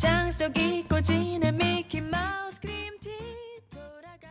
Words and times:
옷장 0.00 0.30
속 0.30 0.56
잊고 0.56 0.98
지낸 1.02 1.58
미키 1.58 2.00
마우스 2.00 2.58
그림티 2.58 3.10
돌아가요 3.70 4.30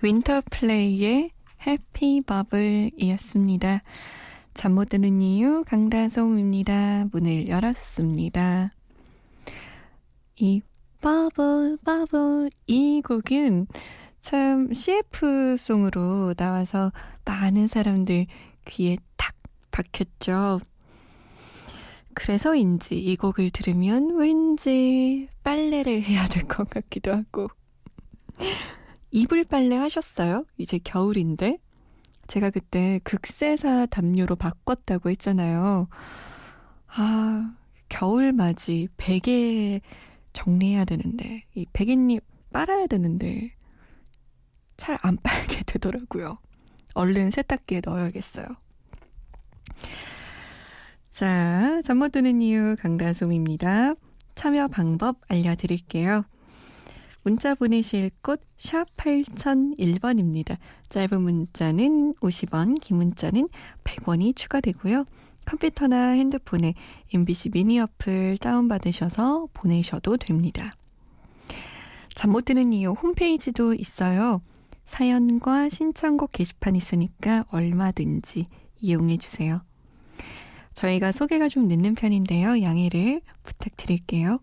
윈터 0.00 0.40
플레이의 0.50 1.32
Happy 1.66 2.22
Bubble이었습니다. 2.22 3.82
잠 4.54 4.72
못 4.72 4.88
드는 4.88 5.20
이유 5.20 5.64
강다솜입니다. 5.66 7.04
문을 7.12 7.48
열었습니다. 7.48 8.70
이 10.36 10.62
bubble 11.02 11.76
bubble 11.84 12.50
이 12.66 13.02
곡은 13.04 13.66
참 14.20 14.72
CF송으로 14.72 16.32
나와서 16.38 16.90
많은 17.26 17.66
사람들 17.66 18.24
귀에 18.64 18.96
탁 19.18 19.34
박혔죠. 19.70 20.60
그래서인지 22.14 22.96
이 22.98 23.16
곡을 23.16 23.50
들으면 23.50 24.16
왠지 24.16 25.28
빨래를 25.42 26.02
해야 26.04 26.26
될 26.26 26.44
것 26.46 26.68
같기도 26.68 27.12
하고. 27.12 27.48
이불 29.10 29.44
빨래 29.44 29.76
하셨어요? 29.76 30.44
이제 30.58 30.78
겨울인데? 30.82 31.58
제가 32.26 32.50
그때 32.50 33.00
극세사 33.04 33.86
담요로 33.86 34.36
바꿨다고 34.36 35.10
했잖아요. 35.10 35.88
아, 36.88 37.54
겨울 37.88 38.32
맞이 38.32 38.88
베개 38.96 39.80
정리해야 40.32 40.84
되는데, 40.84 41.42
이 41.54 41.66
베갯잎 41.72 42.22
빨아야 42.52 42.86
되는데, 42.86 43.54
잘 44.76 44.98
안 45.02 45.16
빨게 45.22 45.62
되더라고요. 45.66 46.38
얼른 46.94 47.30
세탁기에 47.30 47.82
넣어야겠어요. 47.84 48.46
자, 51.12 51.82
잠 51.84 51.98
못 51.98 52.10
드는 52.12 52.40
이유 52.40 52.74
강다솜입니다. 52.80 53.92
참여 54.34 54.68
방법 54.68 55.18
알려드릴게요. 55.28 56.24
문자 57.22 57.54
보내실 57.54 58.10
곳 58.22 58.40
샵 58.56 58.86
8001번입니다. 58.96 60.56
짧은 60.88 61.20
문자는 61.20 62.14
50원, 62.14 62.80
긴 62.80 62.96
문자는 62.96 63.48
100원이 63.84 64.34
추가되고요. 64.34 65.04
컴퓨터나 65.44 66.12
핸드폰에 66.12 66.74
MBC 67.12 67.50
미니 67.50 67.78
어플 67.78 68.38
다운받으셔서 68.38 69.48
보내셔도 69.52 70.16
됩니다. 70.16 70.72
잠 72.14 72.30
못 72.30 72.44
드는 72.46 72.72
이유 72.72 72.92
홈페이지도 72.92 73.74
있어요. 73.74 74.40
사연과 74.86 75.68
신청곡 75.68 76.32
게시판 76.32 76.74
있으니까 76.76 77.44
얼마든지 77.50 78.46
이용해 78.80 79.18
주세요. 79.18 79.62
저희가 80.74 81.12
소개가 81.12 81.48
좀 81.48 81.66
늦는 81.66 81.94
편인데요. 81.94 82.62
양해를 82.62 83.20
부탁드릴게요. 83.42 84.38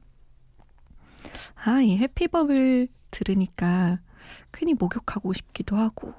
아, 1.66 1.81
이 1.81 1.97
해피버블 1.97 2.88
들으니까 3.12 4.00
괜히 4.51 4.73
목욕하고 4.73 5.34
싶기도 5.34 5.75
하고. 5.75 6.13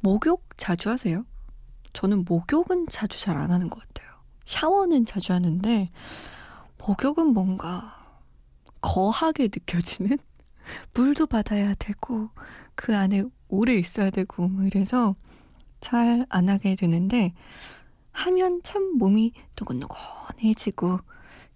목욕 0.00 0.44
자주 0.56 0.90
하세요? 0.90 1.24
저는 1.92 2.24
목욕은 2.26 2.86
자주 2.88 3.20
잘 3.20 3.36
안 3.36 3.50
하는 3.50 3.70
것 3.70 3.80
같아요. 3.80 4.08
샤워는 4.44 5.06
자주 5.06 5.32
하는데, 5.32 5.90
목욕은 6.78 7.28
뭔가 7.28 8.04
거하게 8.80 9.44
느껴지는? 9.44 10.18
물도 10.94 11.26
받아야 11.26 11.74
되고, 11.74 12.30
그 12.74 12.96
안에 12.96 13.24
오래 13.48 13.74
있어야 13.74 14.10
되고, 14.10 14.48
뭐 14.48 14.64
이래서 14.64 15.14
잘 15.80 16.26
안 16.28 16.48
하게 16.48 16.74
되는데, 16.74 17.32
하면 18.16 18.62
참 18.62 18.96
몸이 18.98 19.32
노곤노곤해지고, 19.58 20.98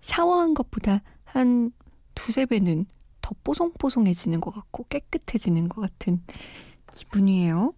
샤워한 0.00 0.54
것보다 0.54 1.02
한 1.24 1.72
두세 2.14 2.46
배는 2.46 2.86
더 3.22 3.34
뽀송뽀송해지는 3.44 4.40
것 4.40 4.50
같고 4.52 4.84
깨끗해지는 4.88 5.68
것 5.68 5.80
같은 5.80 6.22
기분이에요. 6.92 7.72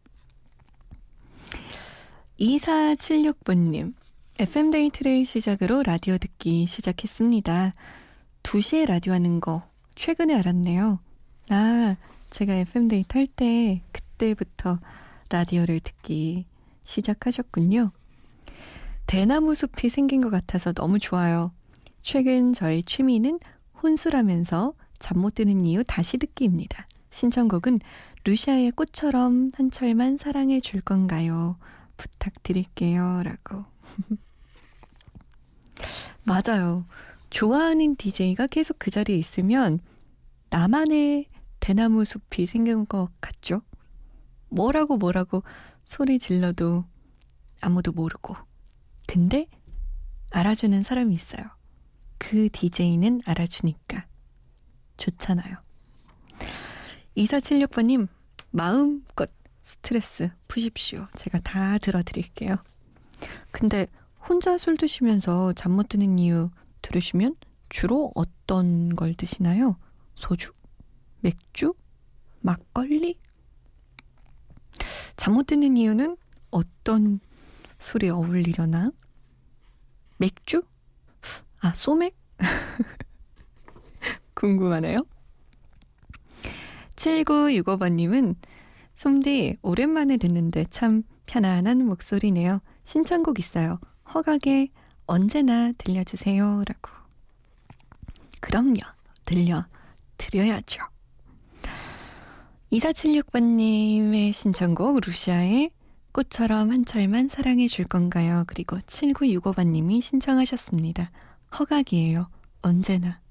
2476번님, 2.40 3.94
FM데이트를 4.38 5.24
시작으로 5.24 5.82
라디오 5.82 6.18
듣기 6.18 6.66
시작했습니다. 6.66 7.74
2시에 8.42 8.86
라디오 8.86 9.12
하는 9.12 9.40
거 9.40 9.62
최근에 9.94 10.34
알았네요. 10.34 10.98
아, 11.50 11.96
제가 12.30 12.54
FM데이트 12.54 13.16
할 13.16 13.26
때 13.28 13.82
그때부터 13.92 14.80
라디오를 15.28 15.80
듣기 15.80 16.46
시작하셨군요. 16.84 17.92
대나무 19.06 19.54
숲이 19.54 19.88
생긴 19.88 20.20
것 20.22 20.30
같아서 20.30 20.72
너무 20.72 20.98
좋아요. 20.98 21.52
최근 22.00 22.52
저의 22.52 22.82
취미는 22.82 23.38
혼술하면서 23.82 24.74
잠 24.98 25.18
못 25.20 25.34
드는 25.34 25.64
이유 25.64 25.82
다시 25.84 26.16
듣기입니다. 26.18 26.86
신청곡은 27.10 27.78
루시아의 28.24 28.70
꽃처럼 28.72 29.50
한 29.54 29.70
철만 29.70 30.16
사랑해 30.16 30.60
줄 30.60 30.80
건가요? 30.80 31.58
부탁드릴게요. 31.96 33.22
라고. 33.24 33.64
맞아요. 36.24 36.84
좋아하는 37.30 37.96
DJ가 37.96 38.46
계속 38.46 38.78
그 38.78 38.90
자리에 38.90 39.16
있으면 39.16 39.80
나만의 40.50 41.26
대나무 41.60 42.04
숲이 42.04 42.46
생긴 42.46 42.86
것 42.86 43.08
같죠? 43.20 43.62
뭐라고 44.50 44.96
뭐라고 44.96 45.42
소리 45.84 46.18
질러도 46.18 46.84
아무도 47.62 47.92
모르고. 47.92 48.36
근데 49.06 49.46
알아주는 50.30 50.82
사람이 50.82 51.14
있어요. 51.14 51.44
그 52.18 52.48
DJ는 52.50 53.22
알아주니까 53.24 54.06
좋잖아요. 54.96 55.56
2476번님, 57.16 58.08
마음껏 58.50 59.30
스트레스 59.62 60.30
푸십시오. 60.48 61.06
제가 61.14 61.38
다 61.40 61.78
들어드릴게요. 61.78 62.56
근데 63.52 63.86
혼자 64.28 64.58
술 64.58 64.76
드시면서 64.76 65.52
잠 65.54 65.72
못 65.72 65.88
드는 65.88 66.18
이유 66.18 66.50
들으시면 66.82 67.36
주로 67.68 68.10
어떤 68.14 68.94
걸 68.96 69.14
드시나요? 69.14 69.76
소주? 70.14 70.52
맥주? 71.20 71.74
막걸리? 72.42 73.18
잠 75.16 75.34
못 75.34 75.46
드는 75.46 75.76
이유는 75.76 76.16
어떤 76.50 77.20
술이 77.82 78.10
어울리려나? 78.10 78.92
맥주? 80.16 80.62
아, 81.60 81.72
소맥? 81.74 82.16
궁금하네요. 84.34 85.04
7965번님은 86.94 88.36
솜디 88.94 89.56
오랜만에 89.62 90.16
듣는데 90.16 90.64
참 90.66 91.02
편안한 91.26 91.84
목소리네요. 91.84 92.60
신청곡 92.84 93.40
있어요. 93.40 93.80
허각에 94.14 94.68
언제나 95.06 95.72
들려주세요. 95.72 96.62
라고. 96.64 96.90
그럼요. 98.40 98.80
들려 99.24 99.66
드려야죠. 100.18 100.82
2476번님의 102.70 104.32
신청곡 104.32 105.00
루시아의 105.04 105.70
꽃처럼 106.12 106.70
한 106.70 106.84
철만 106.84 107.28
사랑해 107.28 107.66
줄 107.68 107.86
건가요? 107.86 108.44
그리고 108.46 108.76
7965번님이 108.76 110.02
신청하셨습니다. 110.02 111.10
허각이에요. 111.58 112.28
언제나. 112.60 113.22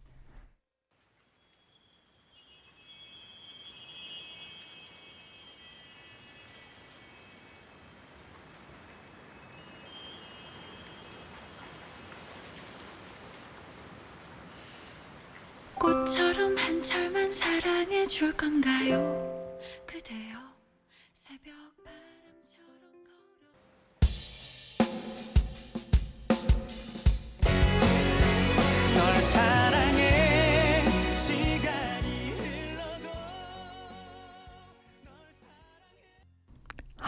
꽃처럼 15.76 16.58
한 16.58 16.82
철만 16.82 17.32
사랑해 17.32 18.08
줄 18.08 18.34
건가요? 18.34 19.31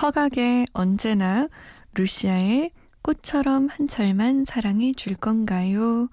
허각의 0.04 0.66
언제나 0.74 1.48
루시아의 1.94 2.72
꽃처럼 3.04 3.70
한 3.70 3.88
철만 3.88 4.44
사랑해 4.44 4.92
줄 4.92 5.16
건가요? 5.16 6.10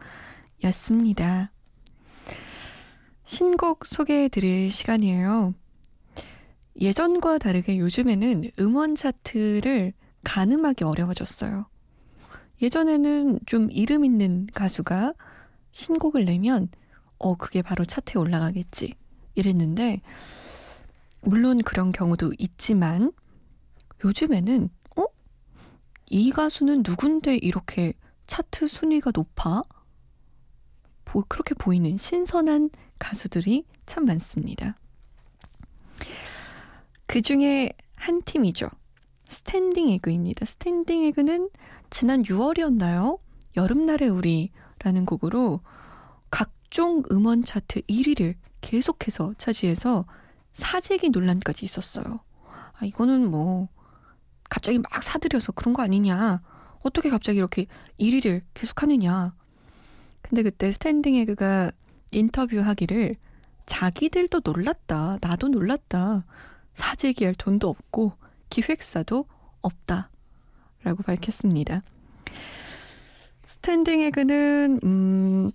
였습니다. 0.63 1.51
신곡 3.25 3.87
소개해 3.87 4.29
드릴 4.29 4.71
시간이에요. 4.71 5.55
예전과 6.81 7.39
다르게 7.39 7.79
요즘에는 7.79 8.51
음원 8.61 8.95
차트를 8.95 9.93
가늠하기 10.23 10.85
어려워졌어요. 10.85 11.67
예전에는 12.63 13.41
좀 13.45 13.73
이름 13.73 14.05
있는 14.05 14.47
가수가 14.55 15.15
신곡을 15.73 16.27
내면 16.27 16.69
어 17.19 17.35
그게 17.35 17.61
바로 17.61 17.85
차트에 17.85 18.21
올라가겠지 18.21 18.95
이랬는데 19.35 20.01
물론 21.23 21.59
그런 21.65 21.91
경우도 21.91 22.35
있지만 22.39 23.11
요즘에는 24.05 24.71
어? 24.97 25.05
이 26.09 26.31
가수는 26.31 26.83
누군데 26.87 27.37
이렇게 27.37 27.93
차트 28.27 28.69
순위가 28.69 29.13
높아? 29.15 29.63
보, 31.05 31.25
그렇게 31.29 31.55
보이는 31.55 31.97
신선한 31.97 32.71
가수들이 32.99 33.65
참 33.87 34.05
많습니다. 34.05 34.77
그 37.07 37.23
중에 37.23 37.73
한 37.97 38.23
팀이죠. 38.23 38.69
스탠딩 39.29 39.91
에그입니다. 39.91 40.47
스탠딩 40.47 41.05
에그는 41.07 41.51
지난 41.91 42.23
6월이었나요? 42.23 43.19
여름날의 43.57 44.09
우리라는 44.09 45.07
곡으로 45.07 45.61
각종 46.31 47.03
음원 47.11 47.43
차트 47.43 47.83
1위를 47.83 48.37
계속해서 48.61 49.35
차지해서 49.39 50.07
사재기 50.53 51.11
논란까지 51.11 51.65
있었어요. 51.65 52.21
아, 52.79 52.85
이거는 52.85 53.29
뭐 53.31 53.69
갑자기 54.51 54.79
막 54.79 55.03
사들여서 55.03 55.53
그런 55.53 55.73
거 55.73 55.83
아니냐. 55.83 56.43
어떻게 56.83 57.09
갑자기 57.09 57.39
이렇게 57.39 57.67
1위를 57.99 58.43
계속하느냐. 58.53 59.35
근데 60.21 60.43
그때 60.43 60.71
스탠딩 60.73 61.15
에그가 61.15 61.71
인터뷰하기를 62.11 63.17
자기들도 63.67 64.41
놀랐다. 64.45 65.19
나도 65.21 65.49
놀랐다. 65.49 66.25
사재기할 66.75 67.35
돈도 67.35 67.69
없고 67.69 68.13
기획사도 68.51 69.27
없다. 69.63 70.11
라고 70.83 71.03
밝혔습니다. 71.03 71.83
스탠딩 73.47 74.01
에그는 74.01 74.81
음, 74.83 75.51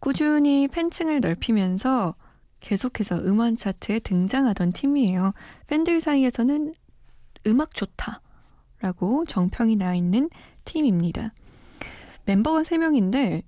꾸준히 0.00 0.66
팬층을 0.68 1.20
넓히면서 1.20 2.14
계속해서 2.60 3.18
음원 3.18 3.56
차트에 3.56 3.98
등장하던 4.00 4.72
팀이에요. 4.72 5.32
팬들 5.66 6.00
사이에서는 6.00 6.74
음악 7.46 7.74
좋다라고 7.74 9.24
정평이 9.26 9.76
나 9.76 9.94
있는 9.94 10.30
팀입니다. 10.64 11.32
멤버가 12.24 12.62
3명인데 12.62 13.42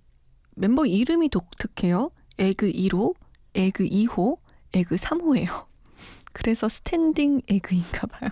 멤버 0.57 0.87
이름이 0.87 1.29
독특해요. 1.29 2.11
에그 2.39 2.71
1호, 2.73 3.15
에그 3.55 3.85
2호, 3.85 4.39
에그 4.73 4.97
3호예요. 4.97 5.67
그래서 6.33 6.69
스탠딩 6.69 7.43
에그인가 7.49 8.07
봐요. 8.09 8.31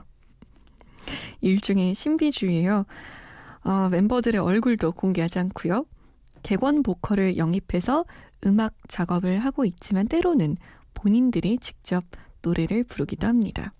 일종의 1.40 1.94
신비주의예요. 1.94 2.84
어, 3.64 3.88
멤버들의 3.90 4.40
얼굴도 4.40 4.92
공개하지 4.92 5.38
않고요. 5.38 5.86
객원 6.42 6.82
보컬을 6.82 7.36
영입해서 7.36 8.04
음악 8.44 8.74
작업을 8.88 9.38
하고 9.38 9.64
있지만 9.64 10.08
때로는 10.08 10.56
본인들이 10.94 11.58
직접 11.58 12.04
노래를 12.42 12.82
부르기도 12.84 13.28
합니다. 13.28 13.72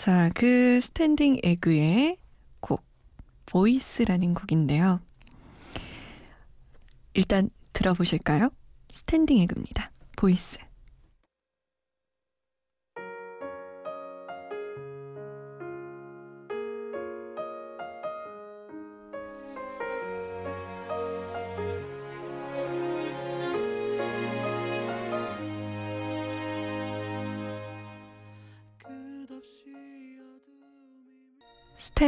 자, 0.00 0.30
그 0.34 0.80
스탠딩 0.80 1.40
에그의 1.42 2.16
곡, 2.60 2.82
Voice라는 3.44 4.32
곡인데요. 4.32 4.98
일단 7.12 7.50
들어보실까요? 7.74 8.48
스탠딩 8.90 9.42
에그입니다. 9.42 9.92
Voice. 10.16 10.58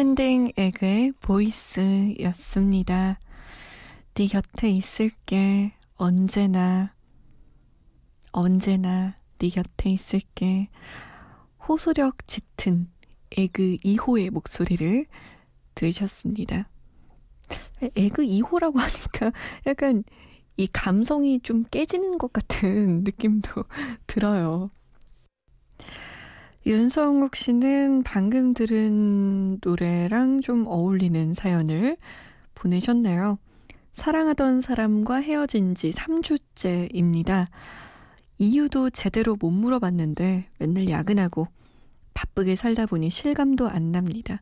스탠딩 0.03 0.51
에그의 0.57 1.13
Voice였습니다. 1.21 3.21
네 4.15 4.27
곁에 4.27 4.69
있을게 4.69 5.75
언제나 5.95 6.93
언제나 8.33 9.17
네 9.39 9.49
곁에 9.49 9.91
있을게 9.91 10.71
호소력 11.69 12.27
짙은 12.27 12.91
에그 13.31 13.77
2호의 13.85 14.31
목소리를 14.31 15.07
들으셨습니다. 15.77 16.69
에그 17.95 18.25
2호라고 18.25 18.79
하니까 18.79 19.31
약간 19.69 20.03
이 20.57 20.67
감성이 20.67 21.39
좀 21.39 21.63
깨지는 21.71 22.19
것 22.19 22.33
같은 22.33 23.05
느낌도 23.07 23.67
들어요. 24.09 24.69
윤성욱 26.65 27.35
씨는 27.35 28.05
방금 28.05 28.55
들은 28.55 29.59
노래랑 29.65 30.43
좀 30.43 30.65
어울리는 30.69 31.35
사연을 31.35 31.97
보내셨네요. 32.55 33.39
사랑하던 33.93 34.61
사람과 34.61 35.17
헤어진 35.17 35.75
지 35.75 35.91
3주째입니다. 35.91 37.49
이유도 38.39 38.91
제대로 38.91 39.37
못 39.37 39.51
물어봤는데 39.51 40.51
맨날 40.59 40.89
야근하고 40.89 41.49
바쁘게 42.15 42.55
살다 42.55 42.87
보니 42.87 43.11
실감도 43.11 43.69
안 43.69 43.91
납니다. 43.91 44.41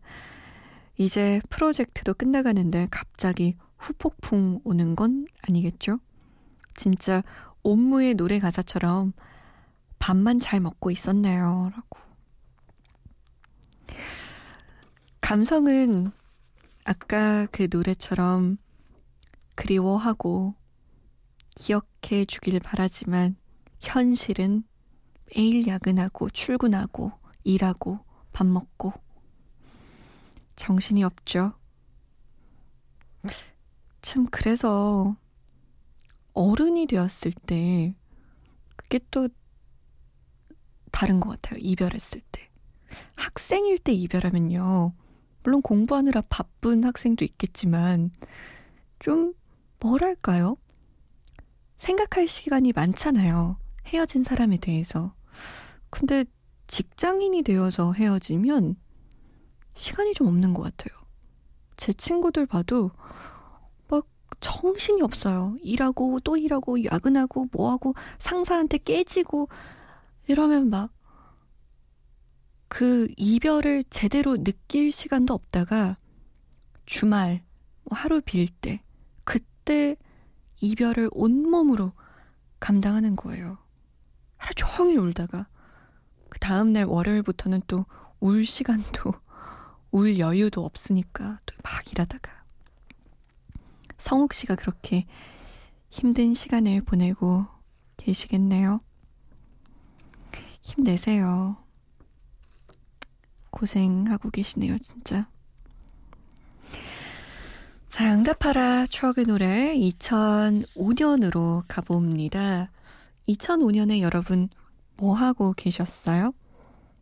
이제 0.99 1.41
프로젝트도 1.49 2.13
끝나가는데 2.13 2.89
갑자기 2.91 3.57
후폭풍 3.79 4.61
오는 4.65 4.95
건 4.95 5.27
아니겠죠? 5.49 6.01
진짜 6.75 7.23
옴무의 7.63 8.15
노래 8.15 8.39
가사처럼 8.41 9.15
밥만 9.99 10.39
잘 10.39 10.61
먹고 10.61 10.91
있었네요. 10.91 11.71
라고. 11.75 12.10
감성은 15.21 16.11
아까 16.85 17.47
그 17.47 17.69
노래처럼 17.71 18.57
그리워하고 19.55 20.55
기억해 21.55 22.25
주길 22.27 22.59
바라지만 22.61 23.37
현실은 23.81 24.65
매일 25.35 25.67
야근하고 25.67 26.31
출근하고 26.31 27.13
일하고 27.45 28.01
밥 28.33 28.47
먹고 28.47 28.93
정신이 30.57 31.05
없죠. 31.05 31.55
참 34.03 34.27
그래서 34.31 35.17
어른이 36.33 36.87
되었을 36.87 37.33
때 37.47 37.95
그게 38.77 38.99
또 39.11 39.29
다른 40.91 41.21
것 41.21 41.31
같아요. 41.31 41.59
이별했을 41.61 42.21
때. 42.33 42.50
학생일 43.17 43.79
때 43.79 43.93
이별하면요. 43.93 44.93
물론 45.43 45.63
공부하느라 45.63 46.23
바쁜 46.29 46.85
학생도 46.85 47.25
있겠지만, 47.25 48.11
좀, 48.99 49.35
뭐랄까요? 49.81 50.57
생각할 51.79 52.29
시간이 52.29 52.73
많잖아요. 52.73 53.57
헤어진 53.87 54.23
사람에 54.23 54.59
대해서. 54.59 55.15
근데 55.89 56.25
직장인이 56.67 57.43
되어서 57.43 57.93
헤어지면 57.93 58.77
시간이 59.75 60.15
좀 60.15 60.27
없는 60.29 60.55
것 60.55 60.63
같아요. 60.63 61.01
제 61.77 61.93
친구들 61.93 62.45
봐도 62.47 62.91
막 63.89 64.07
정신이 64.41 65.01
없어요. 65.01 65.57
일하고 65.63 66.21
또 66.21 66.37
일하고 66.37 66.85
야근하고 66.85 67.49
뭐하고 67.51 67.95
상사한테 68.19 68.79
깨지고 68.79 69.49
이러면 70.27 70.69
막 70.69 70.93
그 72.71 73.09
이별을 73.17 73.85
제대로 73.91 74.43
느낄 74.43 74.93
시간도 74.93 75.35
없다가 75.35 75.99
주말, 76.87 77.43
뭐 77.83 77.99
하루 77.99 78.21
빌 78.21 78.49
때, 78.49 78.81
그때 79.25 79.97
이별을 80.61 81.11
온몸으로 81.13 81.93
감당하는 82.61 83.17
거예요. 83.17 83.59
하루 84.37 84.55
종일 84.55 84.99
울다가 84.99 85.49
그 86.29 86.39
다음 86.39 86.73
날 86.73 86.85
월요일부터는 86.85 87.63
또 87.67 87.85
울 88.21 88.45
시간도 88.45 89.13
울 89.91 90.19
여유도 90.19 90.65
없으니까 90.65 91.41
또 91.47 91.57
막 91.65 91.91
일하다가 91.91 92.45
성욱 93.99 94.33
씨가 94.33 94.55
그렇게 94.55 95.07
힘든 95.91 96.33
시간을 96.35 96.83
보내고 96.83 97.47
계시겠네요. 97.97 98.81
힘내세요. 100.63 101.57
고생하고 103.51 104.31
계시네요, 104.31 104.79
진짜. 104.79 105.29
자, 107.89 108.15
응답하라 108.15 108.87
추억의 108.87 109.25
노래 109.27 109.75
2005년으로 109.77 111.65
가봅니다. 111.67 112.71
2005년에 113.29 114.01
여러분 114.01 114.49
뭐 114.97 115.15
하고 115.15 115.53
계셨어요? 115.53 116.33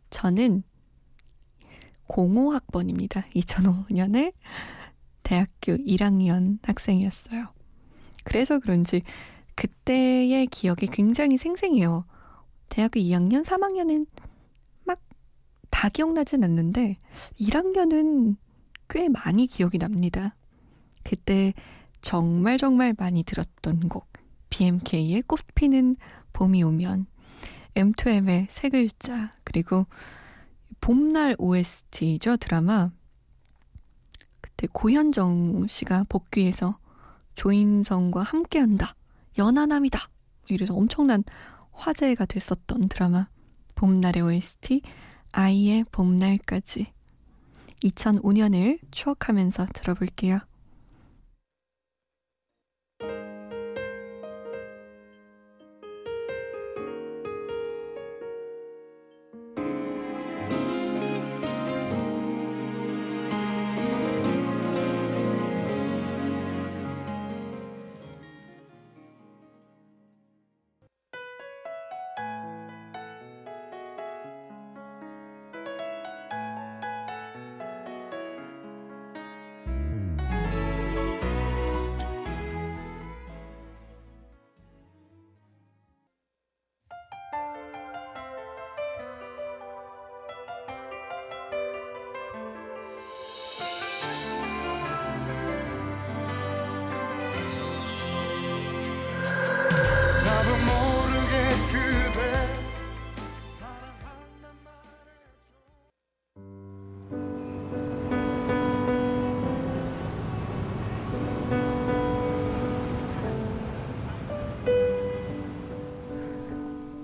저는 0.09 0.63
05학번입니다. 2.07 3.23
2005년에 3.35 4.33
대학교 5.21 5.73
1학년 5.77 6.57
학생이었어요. 6.63 7.53
그래서 8.23 8.59
그런지 8.59 9.03
그때의 9.55 10.47
기억이 10.47 10.87
굉장히 10.87 11.37
생생해요. 11.37 12.05
대학교 12.69 12.99
2학년, 12.99 13.43
3학년은 13.43 14.07
막 14.19 14.28
다 15.79 15.87
기억나진 15.87 16.43
않는데 16.43 16.97
1학년은 17.39 18.35
꽤 18.89 19.07
많이 19.07 19.47
기억이 19.47 19.77
납니다. 19.77 20.35
그때 21.05 21.53
정말 22.01 22.57
정말 22.57 22.93
많이 22.97 23.23
들었던 23.23 23.87
곡 23.87 24.11
BMK의 24.49 25.21
꽃피는 25.21 25.95
봄이 26.33 26.63
오면 26.63 27.05
M2M의 27.75 28.47
세 28.49 28.67
글자 28.67 29.31
그리고 29.45 29.85
봄날 30.81 31.37
OST죠 31.37 32.35
드라마 32.35 32.91
그때 34.41 34.67
고현정 34.73 35.67
씨가 35.67 36.07
복귀해서 36.09 36.77
조인성과 37.35 38.21
함께한다 38.21 38.95
연하남이다 39.37 40.09
이래서 40.49 40.75
엄청난 40.75 41.23
화제가 41.71 42.25
됐었던 42.25 42.89
드라마 42.89 43.29
봄날의 43.75 44.23
OST 44.23 44.81
아이의 45.31 45.85
봄날까지 45.91 46.87
2005년을 47.83 48.79
추억하면서 48.91 49.67
들어볼게요. 49.73 50.39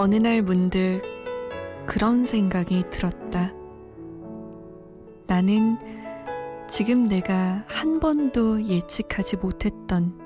어느 0.00 0.14
날 0.14 0.42
문득 0.42 1.02
그런 1.84 2.24
생각이 2.24 2.84
들었다. 2.88 3.52
나는 5.26 5.76
지금 6.68 7.08
내가 7.08 7.64
한 7.66 7.98
번도 7.98 8.64
예측하지 8.64 9.38
못했던 9.38 10.16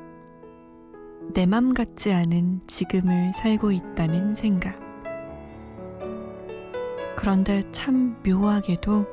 내 1.33 1.47
맘 1.47 1.73
같지 1.73 2.13
않은 2.13 2.61
지금을 2.67 3.33
살고 3.33 3.73
있다는 3.73 4.35
생각. 4.35 4.79
그런데 7.17 7.63
참 7.73 8.15
묘하게도 8.27 9.07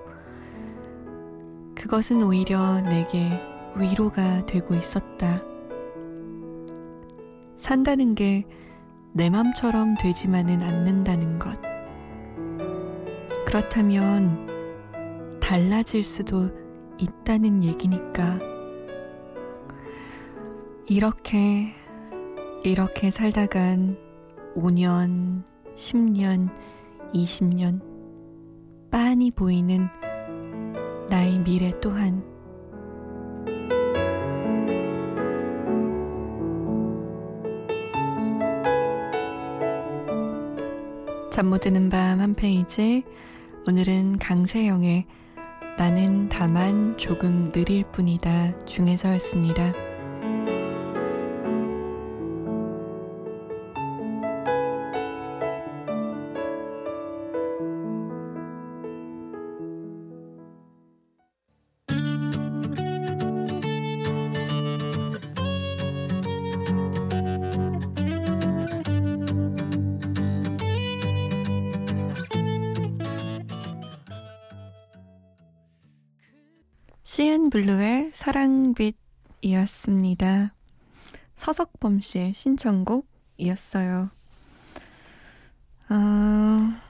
그것은 1.73 2.21
오히려 2.21 2.81
내게 2.81 3.41
위로가 3.77 4.45
되고 4.45 4.75
있었다. 4.75 5.41
산다는 7.55 8.13
게 8.13 8.45
내 9.11 9.29
맘처럼 9.29 9.95
되지만은 9.99 10.61
않는다는 10.61 11.39
것. 11.39 11.57
그렇다면 13.45 15.39
달라질 15.39 16.03
수도 16.03 16.51
있다는 16.99 17.63
얘기니까. 17.63 18.39
이렇게, 20.87 21.73
이렇게 22.63 23.09
살다간 23.09 23.97
5년, 24.55 25.43
10년, 25.73 26.49
20년, 27.13 27.81
빤히 28.91 29.31
보이는 29.31 29.87
나의 31.09 31.39
미래 31.39 31.71
또한 31.81 32.28
잠 41.39 41.49
못 41.49 41.61
드는 41.61 41.89
밤 41.89 42.19
한 42.19 42.33
페이지 42.33 43.03
오늘은 43.65 44.19
강세영의 44.19 45.05
나는 45.77 46.27
다만 46.27 46.97
조금 46.97 47.49
느릴 47.55 47.85
뿐이다 47.93 48.59
중에서였습니다. 48.65 49.88
CN블루의 77.19 78.11
사랑빛이었습니다. 78.13 78.95
서석범 81.35 81.99
씨의 81.99 82.33
신청곡이었어요. 82.33 84.07
아, 85.89 86.81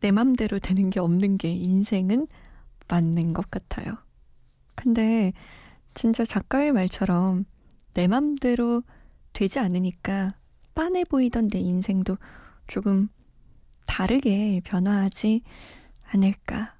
내 0.00 0.12
맘대로 0.12 0.60
되는 0.60 0.90
게 0.90 1.00
없는 1.00 1.38
게 1.38 1.50
인생은 1.50 2.28
맞는 2.88 3.32
것 3.32 3.50
같아요. 3.50 3.96
근데 4.76 5.32
진짜 5.92 6.24
작가의 6.24 6.70
말처럼 6.70 7.46
내 7.94 8.06
맘대로 8.06 8.84
되지 9.32 9.58
않으니까 9.58 10.28
빤해 10.76 11.02
보이던 11.02 11.48
내 11.48 11.58
인생도 11.58 12.16
조금 12.68 13.08
다르게 13.86 14.60
변화하지 14.62 15.42
않을까. 16.12 16.77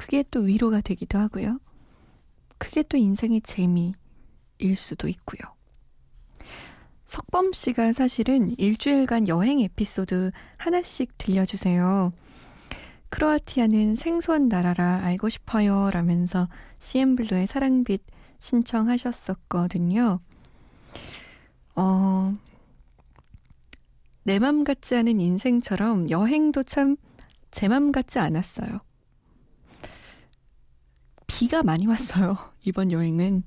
그게 0.00 0.24
또 0.30 0.40
위로가 0.40 0.80
되기도 0.80 1.18
하고요. 1.18 1.60
그게 2.56 2.82
또 2.82 2.96
인생의 2.96 3.42
재미일 3.42 3.92
수도 4.74 5.08
있고요. 5.08 5.40
석범 7.04 7.52
씨가 7.52 7.92
사실은 7.92 8.54
일주일간 8.58 9.28
여행 9.28 9.60
에피소드 9.60 10.30
하나씩 10.56 11.18
들려주세요. 11.18 12.12
크로아티아는 13.10 13.94
생소한 13.96 14.48
나라라 14.48 15.02
알고 15.04 15.28
싶어요 15.28 15.90
라면서 15.90 16.48
CM블루의 16.78 17.46
사랑빛 17.46 18.02
신청하셨었거든요. 18.38 20.18
어, 21.76 22.34
내 24.24 24.38
맘 24.38 24.64
같지 24.64 24.96
않은 24.96 25.20
인생처럼 25.20 26.08
여행도 26.08 26.62
참 26.62 26.96
제 27.50 27.68
맘 27.68 27.92
같지 27.92 28.18
않았어요. 28.18 28.78
비가 31.40 31.62
많이 31.62 31.86
왔어요. 31.86 32.36
이번 32.66 32.92
여행은. 32.92 33.44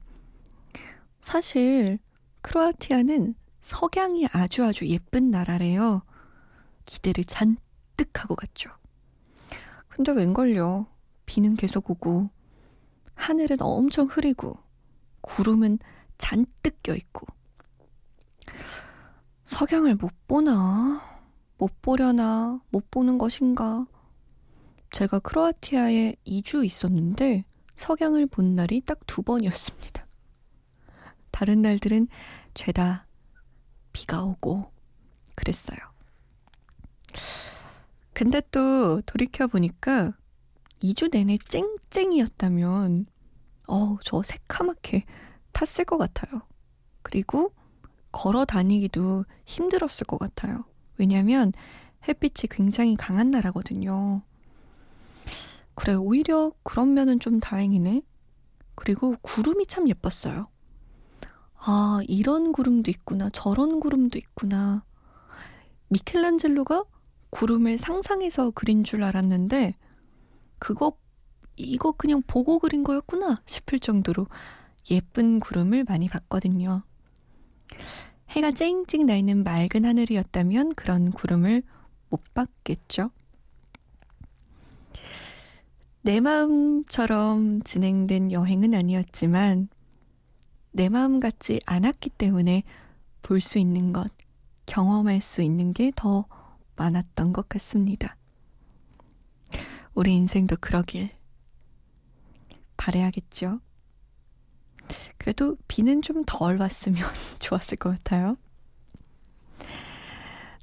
사실 1.22 2.00
크로아티아는 2.42 3.36
석양이 3.62 4.26
아주 4.32 4.66
아주 4.66 4.88
예쁜 4.88 5.30
나라래요. 5.30 6.02
기대를 6.86 7.24
잔뜩 7.24 7.60
하고 8.16 8.34
갔죠. 8.36 8.72
근데 9.90 10.12
웬걸요. 10.12 10.88
비는 11.28 11.56
계속 11.56 11.92
오고 11.92 12.32
하늘은 13.14 13.58
엄청 13.62 14.08
흐리고 14.08 14.58
구름은 15.22 15.78
잔뜩 16.18 16.82
껴있고 16.82 17.28
석양을 19.46 19.98
못 19.98 20.10
보나? 20.26 21.00
못 21.60 21.80
보려나? 21.84 22.60
못 22.72 22.90
보는 22.90 23.20
것인가? 23.20 23.86
제가 24.90 25.20
크로아티아에 25.20 26.16
2주 26.26 26.66
있었는데 26.66 27.46
석양을 27.76 28.28
본 28.28 28.56
날이 28.56 28.82
딱 28.82 29.00
두 29.08 29.22
번이었습니다. 29.22 30.06
다른 31.32 31.62
날들은 31.62 32.08
죄다 32.54 33.06
비가 33.92 34.24
오고 34.24 34.72
그랬어요. 35.36 35.78
근데 38.14 38.42
또 38.52 39.02
돌이켜보니까 39.02 40.14
2주 40.82 41.12
내내 41.12 41.38
쨍쨍이었다면, 41.38 43.08
어, 43.68 43.98
저 44.04 44.22
새카맣게 44.22 45.06
탔을 45.52 45.86
것 45.86 45.98
같아요. 45.98 46.42
그리고 47.02 47.54
걸어 48.12 48.46
다니기도 48.46 49.26
힘들었을 49.46 50.06
것 50.08 50.18
같아요. 50.20 50.66
왜냐면 50.98 51.54
햇빛이 52.08 52.50
굉장히 52.50 52.96
강한 52.96 53.32
나라거든요. 53.32 54.22
그래, 55.76 55.94
오히려 55.94 56.52
그런 56.64 56.94
면은 56.94 57.20
좀 57.20 57.40
다행이네. 57.40 58.02
그리고 58.76 59.16
구름이 59.22 59.66
참 59.68 59.88
예뻤어요. 59.90 60.48
아, 61.56 62.02
이런 62.08 62.52
구름도 62.52 62.92
있구나. 62.92 63.30
저런 63.32 63.80
구름도 63.80 64.18
있구나. 64.18 64.84
미켈란젤로가 65.90 66.84
구름을 67.30 67.78
상상해서 67.78 68.52
그린 68.52 68.84
줄 68.84 69.04
알았는데, 69.04 69.76
그거, 70.60 70.98
이거 71.56 71.92
그냥 71.92 72.22
보고 72.26 72.60
그린 72.60 72.84
거였구나 72.84 73.36
싶을 73.46 73.80
정도로 73.80 74.28
예쁜 74.92 75.40
구름을 75.40 75.84
많이 75.84 76.10
봤거든요. 76.10 76.84
해가 78.30 78.52
쨍쨍 78.52 79.06
나 79.06 79.16
있는 79.16 79.44
맑은 79.44 79.86
하늘이었다면 79.86 80.76
그런 80.76 81.12
구름을 81.12 81.64
못 82.10 82.22
봤겠죠. 82.34 83.12
내 86.06 86.20
마음처럼 86.20 87.62
진행된 87.64 88.32
여행은 88.34 88.74
아니었지만 88.74 89.70
내 90.74 90.90
마음 90.90 91.20
같지 91.20 91.62
않았기 91.66 92.10
때문에 92.12 92.64
볼 93.22 93.40
수 93.40 93.58
있는 93.58 93.94
것, 93.94 94.12
경험할 94.66 95.22
수 95.22 95.42
있는 95.42 95.72
게 95.74 95.92
더 95.96 96.26
많았던 96.76 97.32
것 97.32 97.48
같습니다. 97.48 98.18
우리 99.94 100.14
인생도 100.16 100.58
그러길 100.60 101.10
바래야겠죠. 102.76 103.62
그래도 105.18 105.56
비는 105.70 106.02
좀 106.02 106.24
덜 106.26 106.58
왔으면 106.58 107.02
좋았을 107.40 107.78
것 107.78 107.92
같아요. 107.92 108.36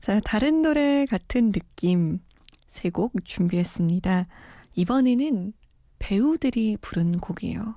자, 0.01 0.21
다른 0.21 0.61
노래 0.61 1.07
같은 1.07 1.51
느낌 1.53 2.19
세 2.69 2.91
곡 2.91 3.25
준비했습니다. 3.25 4.27
이번에는 4.75 5.53
배우들이 5.99 6.79
부른 6.81 7.21
곡이에요. 7.21 7.75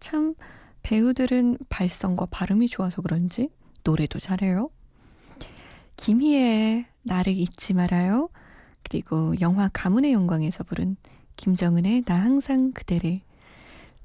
참 0.00 0.34
배우들은 0.82 1.58
발성과 1.68 2.26
발음이 2.26 2.68
좋아서 2.68 3.02
그런지 3.02 3.50
노래도 3.84 4.18
잘해요. 4.18 4.70
김희애의 5.96 6.86
나를 7.02 7.32
잊지 7.34 7.74
말아요. 7.74 8.28
그리고 8.82 9.34
영화 9.40 9.68
가문의 9.72 10.12
영광에서 10.12 10.64
부른 10.64 10.96
김정은의 11.36 12.02
나 12.02 12.16
항상 12.16 12.72
그대를 12.72 13.20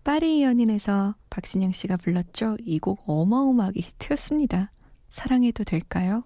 파리 0.03 0.43
연인에서 0.43 1.15
박신영 1.29 1.71
씨가 1.71 1.97
불렀죠. 1.97 2.57
이 2.61 2.79
곡 2.79 3.03
어마어마하게 3.07 3.81
히트였습니다. 3.81 4.71
사랑해도 5.09 5.63
될까요? 5.63 6.23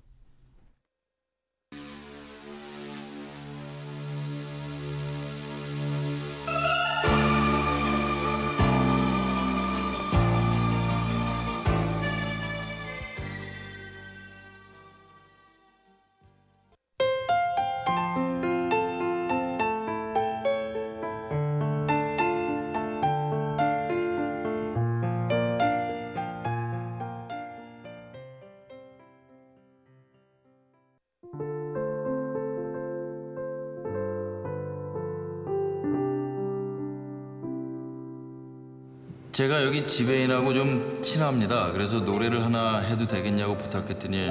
제가 39.32 39.64
여기 39.64 39.88
지배인하고 39.88 40.54
좀 40.54 41.02
친합니다. 41.02 41.72
그래서 41.72 42.02
노래를 42.02 42.44
하나 42.44 42.80
해도 42.80 43.08
되겠냐고 43.08 43.58
부탁했더니 43.58 44.30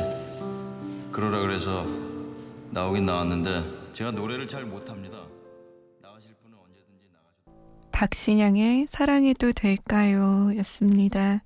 그러라 1.11 1.41
그래서 1.41 1.87
나오긴 2.71 3.07
나왔는데 3.07 3.93
제가 3.95 4.11
노래를 4.11 4.47
잘 4.47 4.65
못합니다. 4.67 5.17
나가실 6.03 6.35
분은 6.43 6.59
언제든지 6.59 7.09
나가셔도 7.13 7.91
박신양의 7.93 8.87
사랑해도 8.91 9.53
될까요? 9.53 10.51
였습니다. 10.59 11.43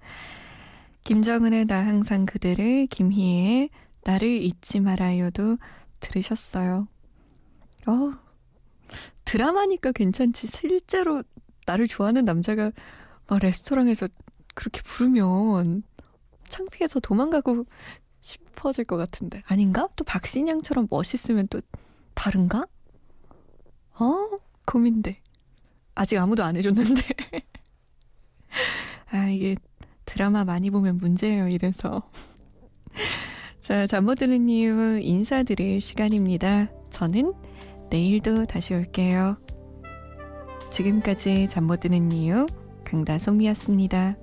김정은의 1.04 1.66
나 1.66 1.86
항상 1.86 2.26
그대를, 2.26 2.88
김희애의 2.88 3.70
나를 4.02 4.28
잊지 4.42 4.80
말아요도 4.80 5.58
들으셨어요. 6.00 6.88
어, 7.86 8.12
드라마니까 9.24 9.92
괜찮지. 9.92 10.48
실제로 10.48 11.22
나를 11.66 11.86
좋아하는 11.86 12.24
남자가 12.24 12.72
막 13.26 13.38
레스토랑에서 13.40 14.08
그렇게 14.54 14.82
부르면 14.82 15.82
창피해서 16.48 17.00
도망가고 17.00 17.64
싶어질 18.20 18.84
것 18.84 18.96
같은데. 18.96 19.42
아닌가? 19.46 19.88
또 19.96 20.04
박신양처럼 20.04 20.88
멋있으면 20.90 21.48
또 21.48 21.60
다른가? 22.14 22.66
어? 23.98 24.36
고민돼. 24.66 25.20
아직 25.94 26.18
아무도 26.18 26.42
안 26.44 26.56
해줬는데. 26.56 27.02
아, 29.10 29.28
이게 29.28 29.56
드라마 30.04 30.44
많이 30.44 30.70
보면 30.70 30.98
문제예요, 30.98 31.48
이래서. 31.48 32.08
자, 33.60 33.86
잠 33.86 34.04
못 34.04 34.16
드는 34.16 34.48
이유 34.48 34.98
인사드릴 35.00 35.80
시간입니다. 35.80 36.68
저는 36.90 37.32
내일도 37.90 38.44
다시 38.46 38.74
올게요. 38.74 39.38
지금까지 40.70 41.48
잠 41.48 41.64
못 41.64 41.80
드는 41.80 42.12
이유 42.12 42.46
강다솜이었습니다. 42.94 44.16